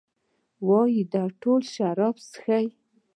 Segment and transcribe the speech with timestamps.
[0.67, 1.03] وايي
[1.41, 2.65] ټول شراب چښي؟